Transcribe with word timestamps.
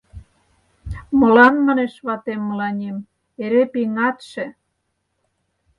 —Молан,— 1.19 1.55
манеш 1.67 1.93
ватем 2.05 2.39
мыланем,— 2.49 2.97
эре 3.43 3.63
пеҥатше? 3.73 4.45